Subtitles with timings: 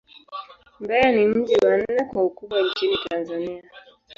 [0.81, 3.63] Mbeya ni mji wa nne kwa ukubwa nchini Tanzania.